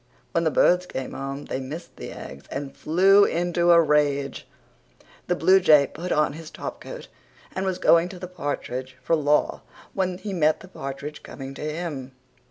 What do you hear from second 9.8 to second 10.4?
when he